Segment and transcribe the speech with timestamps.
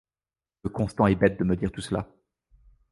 [0.63, 2.07] Que Constant est bête de me dire tout cela!